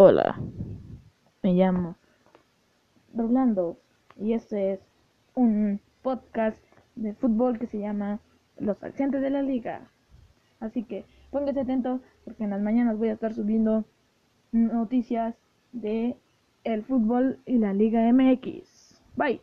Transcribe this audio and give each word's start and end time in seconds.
Hola, 0.00 0.40
me 1.42 1.54
llamo 1.54 1.96
Rolando 3.12 3.78
y 4.16 4.32
este 4.32 4.74
es 4.74 4.80
un 5.34 5.80
podcast 6.02 6.62
de 6.94 7.14
fútbol 7.14 7.58
que 7.58 7.66
se 7.66 7.80
llama 7.80 8.20
Los 8.60 8.80
Accidentes 8.84 9.22
de 9.22 9.30
la 9.30 9.42
Liga. 9.42 9.90
Así 10.60 10.84
que 10.84 11.04
póngase 11.32 11.62
atento 11.62 11.98
porque 12.24 12.44
en 12.44 12.50
las 12.50 12.62
mañanas 12.62 12.96
voy 12.96 13.08
a 13.08 13.14
estar 13.14 13.34
subiendo 13.34 13.86
noticias 14.52 15.34
de 15.72 16.16
el 16.62 16.84
fútbol 16.84 17.40
y 17.44 17.58
la 17.58 17.72
Liga 17.72 18.02
MX. 18.12 19.02
Bye. 19.16 19.40